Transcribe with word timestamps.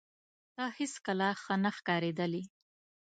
ته 0.55 0.63
هیڅکله 0.77 1.29
ښه 1.41 1.55
نه 1.63 1.71
ښکارېدلې 1.77 2.43